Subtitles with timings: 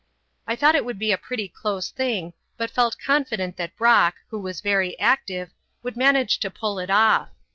[0.47, 4.39] I thought it would be a pretty close thing, but felt confident that Brock, who
[4.39, 5.51] was very active,
[5.83, 7.29] would manage to pull it off.